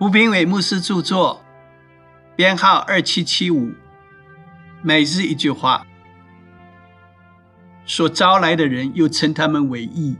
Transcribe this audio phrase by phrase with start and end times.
[0.00, 1.44] 吴炳伟牧师著作，
[2.34, 3.74] 编号二七七五。
[4.80, 5.86] 每日一句话：
[7.84, 10.16] 所招来的人，又称他们为义；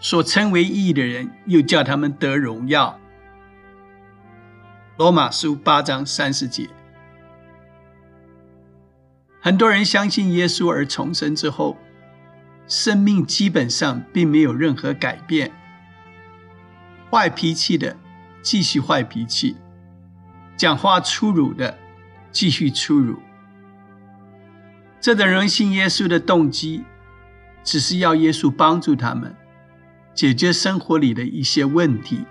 [0.00, 2.98] 所称为义的人，又叫他们得荣耀。
[4.96, 6.68] 罗马书八章三十节。
[9.40, 11.78] 很多人相信耶稣而重生之后，
[12.66, 15.52] 生命基本上并没有任何改变。
[17.08, 17.96] 坏脾气的。
[18.44, 19.56] 继续坏脾气，
[20.54, 21.78] 讲话粗鲁的
[22.30, 23.18] 继续粗鲁。
[25.00, 26.84] 这等人信耶稣的动机，
[27.64, 29.34] 只是要耶稣帮助他们
[30.14, 32.26] 解决生活里的一些问题，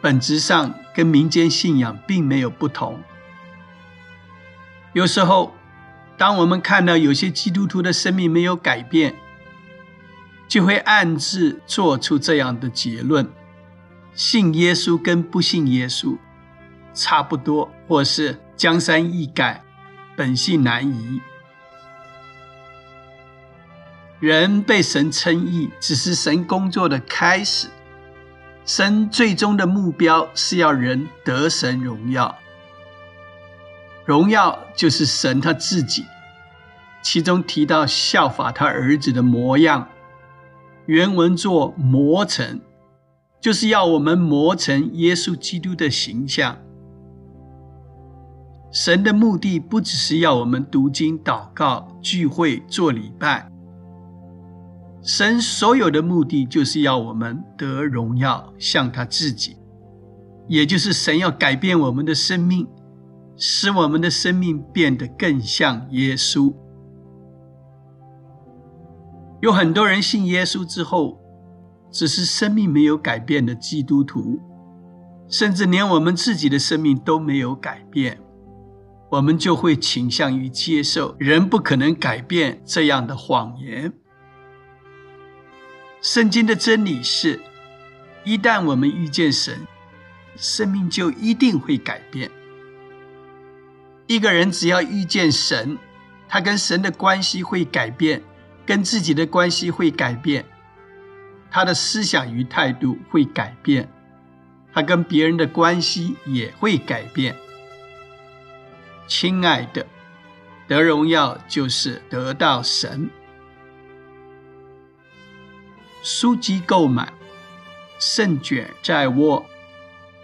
[0.00, 3.02] 本质上跟民间信仰并没有不同。
[4.92, 5.54] 有时候，
[6.16, 9.16] 当我们看到有些基督徒的生命没有改变，
[10.46, 13.28] 就会暗自做出这样的结论。
[14.16, 16.16] 信耶稣跟不信耶稣
[16.94, 19.62] 差不多，或是江山易改，
[20.16, 21.20] 本性难移。
[24.18, 27.68] 人被神称义，只是神工作的开始。
[28.64, 32.38] 神最终的目标是要人得神荣耀，
[34.06, 36.06] 荣耀就是神他自己。
[37.02, 39.88] 其中提到效法他儿子的模样，
[40.86, 42.62] 原文作磨成。
[43.46, 46.58] 就是要我们磨成耶稣基督的形象。
[48.72, 53.48] 神的目的不只是要我们读经、祷告、聚会、做礼拜。
[55.00, 59.56] 神所有的目的就是要我们得荣耀，像他自己。
[60.48, 62.66] 也就是神要改变我们的生命，
[63.36, 66.52] 使我们的生命变得更像耶稣。
[69.40, 71.22] 有很多人信耶稣之后。
[71.90, 74.40] 只是生命没有改变的基督徒，
[75.28, 78.20] 甚至连我们自己的生命都没有改变，
[79.10, 83.92] 我们就会倾向于接受人不可能改变这样的谎言。
[86.02, 87.40] 圣经的真理是：
[88.24, 89.66] 一旦我们遇见神，
[90.36, 92.30] 生命就一定会改变。
[94.06, 95.76] 一个人只要遇见神，
[96.28, 98.22] 他跟神的关系会改变，
[98.64, 100.44] 跟自己的关系会改变。
[101.56, 103.88] 他的思想与态度会改变，
[104.74, 107.34] 他跟别人的关系也会改变。
[109.06, 109.86] 亲爱的，
[110.68, 113.08] 得荣耀就是得到神。
[116.02, 117.10] 书籍购买，
[117.98, 119.46] 胜券在握，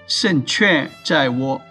[0.07, 1.63] 胜券在握。